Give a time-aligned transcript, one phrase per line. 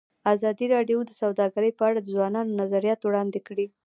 [0.33, 3.65] ازادي راډیو د سوداګري په اړه د ځوانانو نظریات وړاندې کړي.